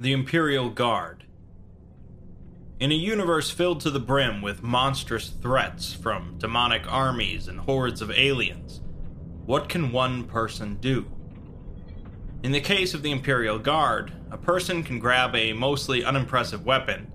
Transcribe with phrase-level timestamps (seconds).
[0.00, 1.24] The Imperial Guard.
[2.78, 8.00] In a universe filled to the brim with monstrous threats from demonic armies and hordes
[8.00, 8.80] of aliens,
[9.44, 11.10] what can one person do?
[12.44, 17.10] In the case of the Imperial Guard, a person can grab a mostly unimpressive weapon,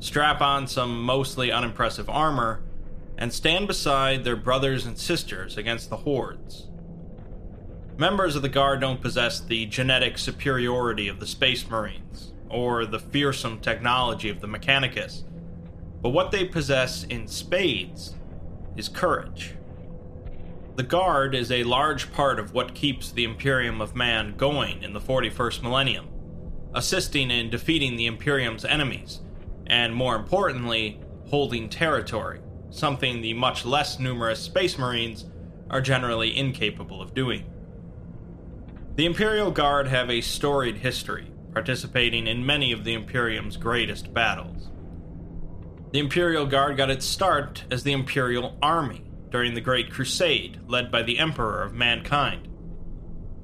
[0.00, 2.64] strap on some mostly unimpressive armor,
[3.16, 6.66] and stand beside their brothers and sisters against the hordes.
[7.96, 12.98] Members of the Guard don't possess the genetic superiority of the Space Marines, or the
[12.98, 15.22] fearsome technology of the Mechanicus,
[16.02, 18.16] but what they possess in spades
[18.76, 19.54] is courage.
[20.74, 24.92] The Guard is a large part of what keeps the Imperium of Man going in
[24.92, 26.08] the 41st millennium,
[26.74, 29.20] assisting in defeating the Imperium's enemies,
[29.68, 32.40] and more importantly, holding territory,
[32.70, 35.26] something the much less numerous Space Marines
[35.70, 37.48] are generally incapable of doing.
[38.96, 44.70] The Imperial Guard have a storied history, participating in many of the Imperium's greatest battles.
[45.90, 50.92] The Imperial Guard got its start as the Imperial Army during the Great Crusade, led
[50.92, 52.46] by the Emperor of Mankind.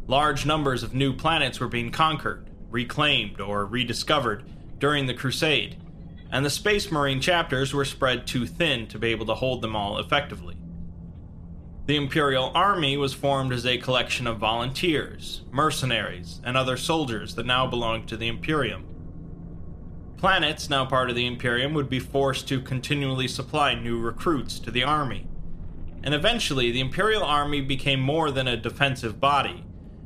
[0.06, 4.44] Large numbers of new planets were being conquered, reclaimed, or rediscovered
[4.78, 5.82] during the Crusade,
[6.30, 9.75] and the Space Marine chapters were spread too thin to be able to hold them
[9.75, 10.56] all effectively.
[11.91, 17.47] The Imperial Army was formed as a collection of volunteers, mercenaries, and other soldiers that
[17.47, 18.84] now belonged to the Imperium.
[20.16, 24.70] Planets, now part of the Imperium, would be forced to continually supply new recruits to
[24.70, 25.27] the army.
[26.05, 29.64] And eventually, the Imperial Army became more than a defensive body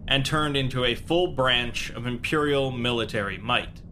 [0.09, 3.83] and turned into a full branch of Imperial military might.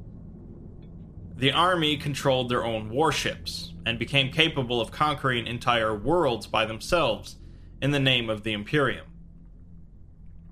[1.37, 7.37] The army controlled their own warships and became capable of conquering entire worlds by themselves
[7.83, 9.07] in the name of the Imperium.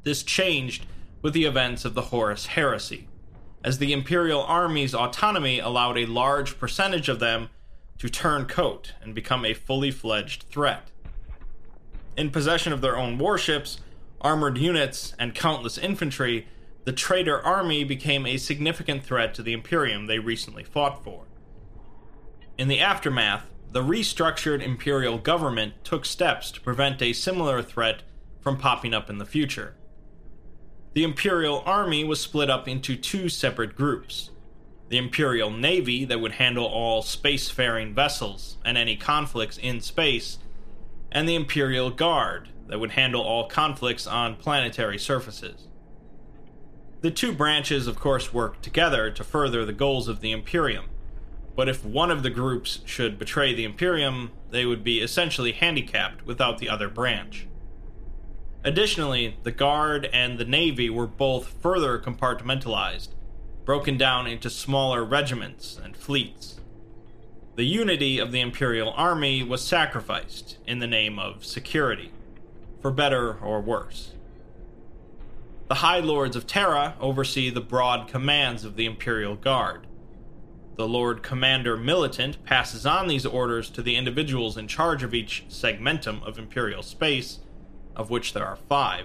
[0.03, 0.84] This changed
[1.23, 3.06] with the events of the Horus Heresy,
[3.62, 7.48] as the Imperial Army's autonomy allowed a large percentage of them
[7.98, 10.91] to turn coat and become a fully fledged threat.
[12.16, 13.78] In possession of their own warships,
[14.21, 16.49] armored units, and countless infantry,
[16.84, 21.27] the traitor army became a significant threat to the Imperium they recently fought for.
[22.59, 28.03] In the aftermath, the restructured imperial government took steps to prevent a similar threat
[28.41, 29.75] from popping up in the future.
[30.92, 34.30] The Imperial Army was split up into two separate groups
[34.91, 40.38] the Imperial Navy, that would handle all spacefaring vessels and any conflicts in space,
[41.12, 45.69] and the Imperial Guard, that would handle all conflicts on planetary surfaces.
[47.03, 50.86] The two branches, of course, worked together to further the goals of the Imperium,
[51.56, 56.25] but if one of the groups should betray the Imperium, they would be essentially handicapped
[56.27, 57.47] without the other branch.
[58.62, 63.09] Additionally, the Guard and the Navy were both further compartmentalized,
[63.65, 66.60] broken down into smaller regiments and fleets.
[67.56, 72.10] The unity of the Imperial Army was sacrificed in the name of security,
[72.81, 74.12] for better or worse.
[75.69, 79.87] The High Lords of Terra oversee the broad commands of the Imperial Guard.
[80.80, 85.44] The Lord Commander Militant passes on these orders to the individuals in charge of each
[85.50, 87.41] segmentum of Imperial space,
[87.94, 89.04] of which there are five,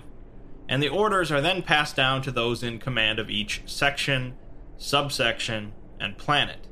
[0.69, 4.37] and the orders are then passed down to those in command of each section,
[4.77, 6.69] subsection, and planet.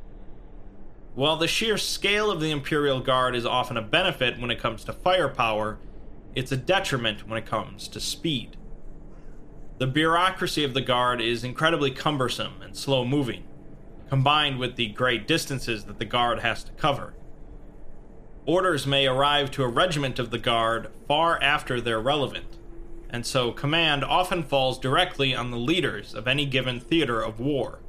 [1.15, 4.85] While the sheer scale of the Imperial Guard is often a benefit when it comes
[4.85, 5.79] to firepower,
[6.33, 8.55] it's a detriment when it comes to speed.
[9.79, 13.43] The bureaucracy of the Guard is incredibly cumbersome and slow moving,
[14.13, 17.15] combined with the great distances that the Guard has to cover.
[18.45, 22.59] Orders may arrive to a regiment of the Guard far after they're relevant,
[23.09, 27.79] and so command often falls directly on the leaders of any given theater of war.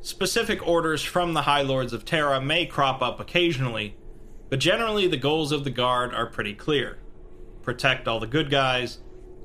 [0.00, 3.96] Specific orders from the High Lords of Terra may crop up occasionally,
[4.48, 6.98] but generally the goals of the Guard are pretty clear
[7.62, 8.98] protect all the good guys,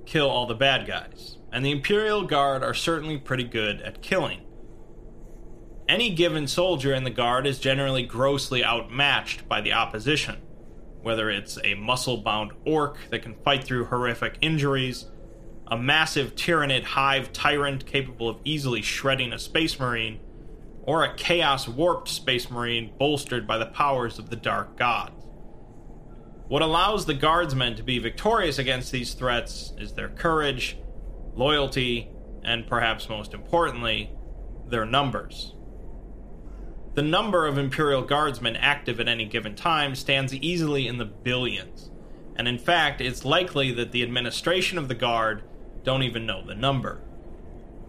[0.05, 4.41] kill all the bad guys, and the Imperial Guard are certainly pretty good at killing.
[5.89, 10.35] Any given soldier in the Guard is generally grossly outmatched by the opposition,
[11.01, 15.07] whether it's a muscle bound Ork that can fight through horrific injuries,
[15.65, 20.19] a massive Tyranid hive tyrant capable of easily shredding a space marine,
[20.83, 25.25] or a chaos warped space marine bolstered by the powers of the Dark Gods.
[26.47, 30.77] What allows the Guardsmen to be victorious against these threats is their courage,
[31.33, 32.11] loyalty,
[32.43, 34.11] and perhaps most importantly,
[34.67, 35.55] their numbers.
[36.99, 41.89] The number of Imperial Guardsmen active at any given time stands easily in the billions,
[42.35, 45.43] and in fact, it's likely that the administration of the Guard
[45.85, 46.99] don't even know the number.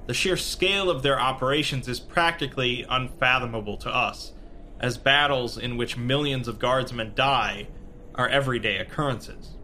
[0.06, 4.32] the sheer scale of their operations is practically unfathomable to us,
[4.78, 7.66] as battles in which millions of guardsmen die
[8.14, 9.56] are everyday occurrences.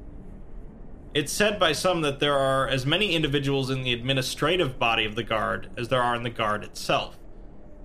[1.14, 5.14] It's said by some that there are as many individuals in the administrative body of
[5.14, 7.16] the Guard as there are in the Guard itself.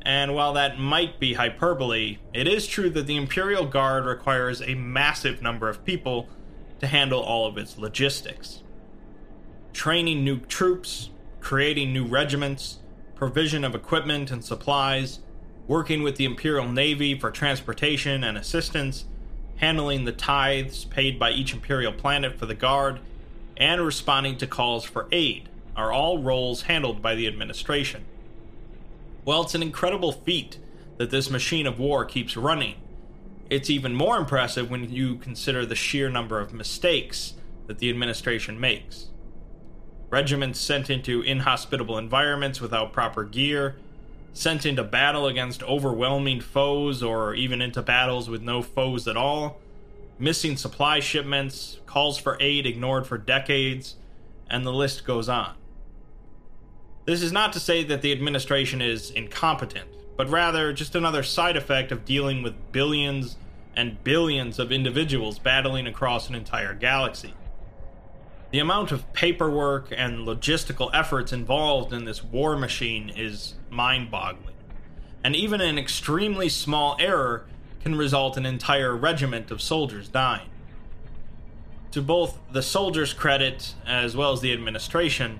[0.03, 4.73] And while that might be hyperbole, it is true that the Imperial Guard requires a
[4.73, 6.27] massive number of people
[6.79, 8.63] to handle all of its logistics.
[9.73, 12.79] Training new troops, creating new regiments,
[13.15, 15.19] provision of equipment and supplies,
[15.67, 19.05] working with the Imperial Navy for transportation and assistance,
[19.57, 22.99] handling the tithes paid by each Imperial planet for the Guard,
[23.55, 28.03] and responding to calls for aid are all roles handled by the administration.
[29.23, 30.57] Well, it's an incredible feat
[30.97, 32.75] that this machine of war keeps running.
[33.49, 37.33] It's even more impressive when you consider the sheer number of mistakes
[37.67, 39.09] that the administration makes.
[40.09, 43.75] Regiments sent into inhospitable environments without proper gear,
[44.33, 49.59] sent into battle against overwhelming foes or even into battles with no foes at all,
[50.17, 53.95] missing supply shipments, calls for aid ignored for decades,
[54.49, 55.55] and the list goes on.
[57.05, 61.57] This is not to say that the administration is incompetent, but rather just another side
[61.57, 63.37] effect of dealing with billions
[63.75, 67.33] and billions of individuals battling across an entire galaxy.
[68.51, 74.55] The amount of paperwork and logistical efforts involved in this war machine is mind boggling.
[75.23, 77.45] And even an extremely small error
[77.81, 80.49] can result in an entire regiment of soldiers dying.
[81.91, 85.39] To both the soldiers' credit as well as the administration,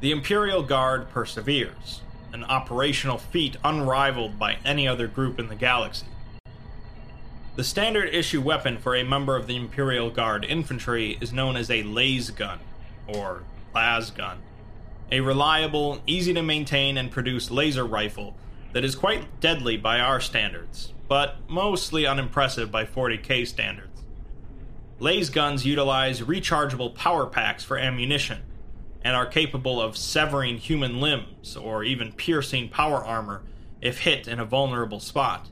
[0.00, 2.02] the Imperial Guard perseveres,
[2.32, 6.06] an operational feat unrivaled by any other group in the galaxy.
[7.56, 11.68] The standard issue weapon for a member of the Imperial Guard infantry is known as
[11.68, 12.60] a laser gun,
[13.08, 13.42] or
[13.74, 14.38] las gun,
[15.10, 18.36] a reliable, easy to maintain and produce laser rifle
[18.72, 24.04] that is quite deadly by our standards, but mostly unimpressive by 40k standards.
[25.00, 28.42] Laser guns utilize rechargeable power packs for ammunition,
[29.02, 33.42] and are capable of severing human limbs or even piercing power armor
[33.80, 35.48] if hit in a vulnerable spot.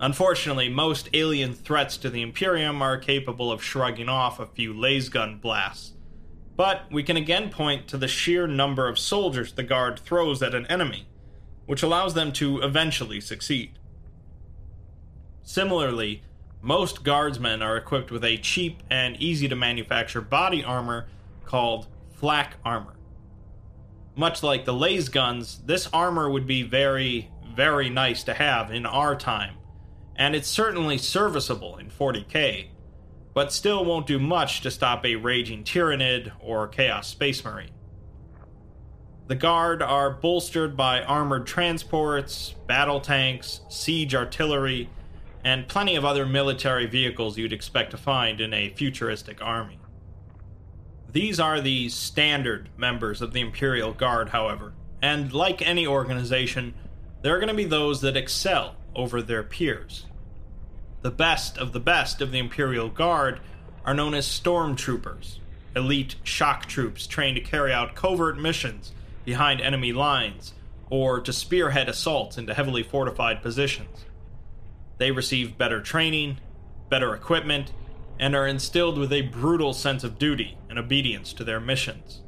[0.00, 5.40] Unfortunately, most alien threats to the Imperium are capable of shrugging off a few lasgun
[5.40, 5.92] blasts.
[6.56, 10.54] But we can again point to the sheer number of soldiers the Guard throws at
[10.54, 11.06] an enemy,
[11.66, 13.78] which allows them to eventually succeed.
[15.42, 16.22] Similarly,
[16.60, 21.06] most Guardsmen are equipped with a cheap and easy to manufacture body armor
[21.44, 21.86] called
[22.22, 22.94] flak armor.
[24.14, 28.86] Much like the laser guns, this armor would be very, very nice to have in
[28.86, 29.56] our time,
[30.14, 32.68] and it's certainly serviceable in 40k,
[33.34, 37.72] but still won't do much to stop a raging Tyranid or Chaos Space Marine.
[39.26, 44.88] The Guard are bolstered by armored transports, battle tanks, siege artillery,
[45.44, 49.80] and plenty of other military vehicles you'd expect to find in a futuristic army.
[51.12, 54.72] These are the standard members of the Imperial Guard, however,
[55.02, 56.72] and like any organization,
[57.20, 60.06] there are going to be those that excel over their peers.
[61.02, 63.40] The best of the best of the Imperial Guard
[63.84, 65.38] are known as stormtroopers,
[65.76, 68.92] elite shock troops trained to carry out covert missions
[69.26, 70.54] behind enemy lines
[70.88, 74.06] or to spearhead assaults into heavily fortified positions.
[74.96, 76.38] They receive better training,
[76.88, 77.72] better equipment,
[78.18, 82.20] and are instilled with a brutal sense of duty and obedience to their missions.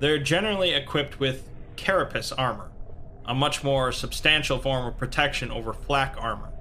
[0.00, 2.70] They're generally equipped with carapace armor,
[3.24, 6.52] a much more substantial form of protection over flak armor,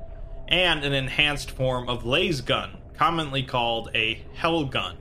[0.48, 4.98] and an enhanced form of laser gun, commonly called a hell gun,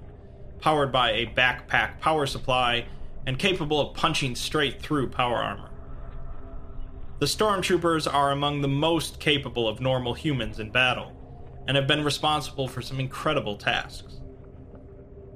[0.61, 2.87] powered by a backpack power supply
[3.27, 5.71] and capable of punching straight through power armor.
[7.21, 11.13] The stormtroopers are among the most capable of normal humans in battle
[11.67, 14.21] and have been responsible for some incredible tasks.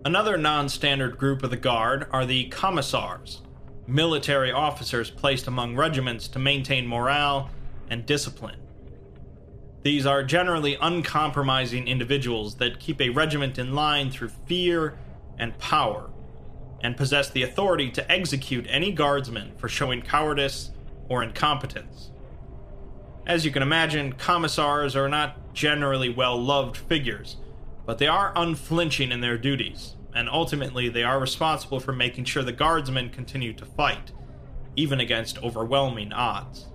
[0.04, 3.42] Another non standard group of the Guard are the Commissars,
[3.86, 7.50] military officers placed among regiments to maintain morale
[7.90, 8.60] and discipline.
[9.82, 14.98] These are generally uncompromising individuals that keep a regiment in line through fear
[15.38, 16.10] and power,
[16.80, 20.70] and possess the authority to execute any guardsman for showing cowardice
[21.08, 22.10] or incompetence.
[23.28, 27.36] As you can imagine, commissars are not generally well loved figures,
[27.84, 32.42] but they are unflinching in their duties, and ultimately they are responsible for making sure
[32.42, 34.12] the guardsmen continue to fight,
[34.76, 36.68] even against overwhelming odds.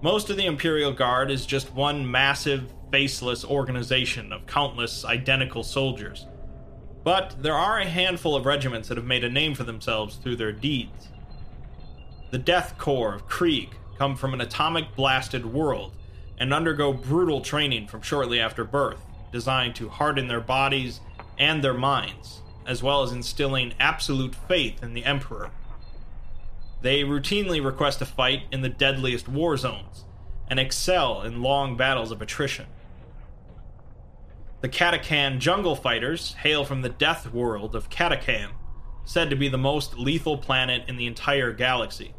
[0.00, 6.26] Most of the Imperial Guard is just one massive, faceless organization of countless identical soldiers.
[7.02, 10.36] But there are a handful of regiments that have made a name for themselves through
[10.36, 11.08] their deeds.
[12.30, 15.92] The Death Corps of Krieg come from an atomic blasted world
[16.38, 21.00] and undergo brutal training from shortly after birth, designed to harden their bodies
[21.38, 25.50] and their minds, as well as instilling absolute faith in the Emperor.
[26.80, 30.04] They routinely request a fight in the deadliest war zones
[30.48, 32.66] and excel in long battles of attrition.
[34.60, 38.50] The Catachan jungle fighters hail from the death world of Catachan,
[39.04, 42.14] said to be the most lethal planet in the entire galaxy.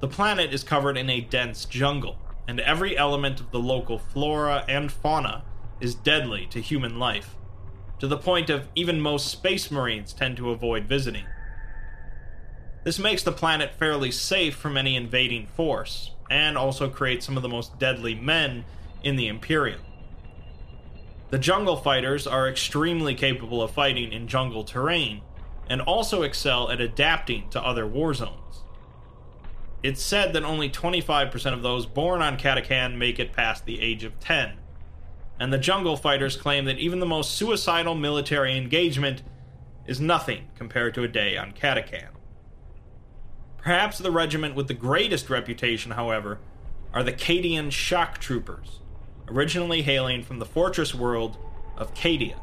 [0.00, 4.64] The planet is covered in a dense jungle, and every element of the local flora
[4.68, 5.42] and fauna
[5.80, 7.34] is deadly to human life,
[7.98, 11.24] to the point of even most space marines tend to avoid visiting.
[12.84, 17.42] This makes the planet fairly safe from any invading force, and also creates some of
[17.42, 18.64] the most deadly men
[19.02, 19.80] in the Imperium.
[21.30, 25.22] The jungle fighters are extremely capable of fighting in jungle terrain,
[25.68, 28.47] and also excel at adapting to other war zones.
[29.82, 34.02] It's said that only 25% of those born on Catachan make it past the age
[34.02, 34.54] of 10,
[35.38, 39.22] and the jungle fighters claim that even the most suicidal military engagement
[39.86, 42.08] is nothing compared to a day on Catachan.
[43.58, 46.38] Perhaps the regiment with the greatest reputation, however,
[46.92, 48.80] are the Cadian Shock Troopers,
[49.28, 51.36] originally hailing from the fortress world
[51.76, 52.38] of Cadia.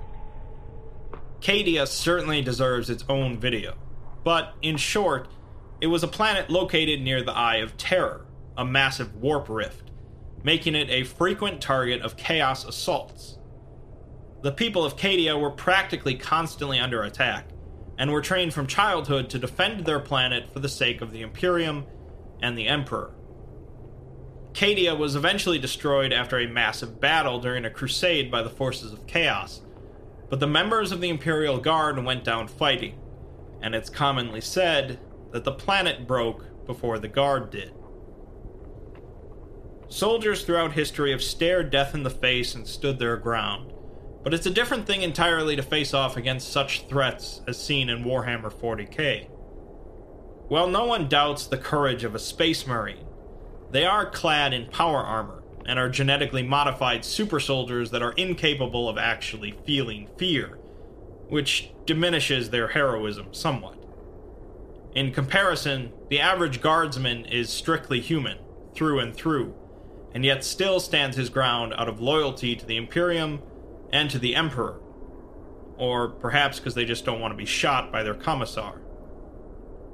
[1.42, 3.76] Cadia certainly deserves its own video,
[4.24, 5.28] but in short,
[5.86, 8.26] it was a planet located near the Eye of Terror,
[8.58, 9.92] a massive warp rift,
[10.44, 13.38] making it a frequent target of chaos assaults.
[14.42, 17.50] The people of Cadia were practically constantly under attack,
[18.00, 21.86] and were trained from childhood to defend their planet for the sake of the Imperium
[22.42, 23.14] and the Emperor.
[24.54, 29.06] Cadia was eventually destroyed after a massive battle during a crusade by the forces of
[29.06, 29.62] Chaos,
[30.32, 32.98] but the members of the Imperial Guard went down fighting,
[33.62, 35.00] and it's commonly said
[35.36, 37.74] that the planet broke before the Guard did.
[39.90, 43.74] Soldiers throughout history have stared death in the face and stood their ground,
[44.24, 48.06] but it's a different thing entirely to face off against such threats as seen in
[48.06, 49.26] Warhammer 40k.
[50.48, 53.06] While no one doubts the courage of a Space Marine,
[53.72, 58.88] they are clad in power armor and are genetically modified super soldiers that are incapable
[58.88, 60.58] of actually feeling fear,
[61.28, 63.85] which diminishes their heroism somewhat.
[64.96, 68.38] In comparison, the average guardsman is strictly human,
[68.74, 69.54] through and through,
[70.14, 73.42] and yet still stands his ground out of loyalty to the Imperium
[73.92, 74.80] and to the Emperor.
[75.78, 78.80] Or perhaps because they just don't want to be shot by their commissar.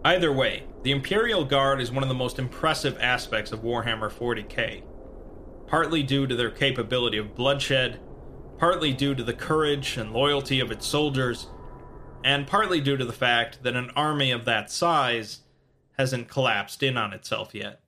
[0.06, 4.84] Either way, the Imperial Guard is one of the most impressive aspects of Warhammer 40k,
[5.66, 8.00] partly due to their capability of bloodshed,
[8.60, 11.48] partly due to the courage and loyalty of its soldiers,
[12.24, 15.40] and partly due to the fact that an army of that size
[15.98, 17.82] hasn't collapsed in on itself yet.